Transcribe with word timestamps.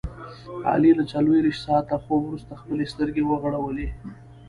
علي 0.71 0.91
له 0.97 1.03
څلوریشت 1.11 1.61
ساعته 1.67 1.95
خوب 2.03 2.21
ورسته 2.25 2.53
خپلې 2.61 2.85
سترګې 2.93 3.23
وغړولې. 3.25 3.89